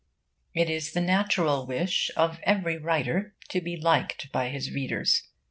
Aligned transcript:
It 0.55 0.67
is 0.67 0.93
the 0.93 0.99
natural 1.01 1.67
wish 1.67 2.09
of 2.17 2.39
every 2.41 2.75
writer 2.75 3.35
to 3.49 3.61
be 3.61 3.77
liked 3.77 4.31
by 4.31 4.49
his 4.49 4.71
readers. 4.71 5.27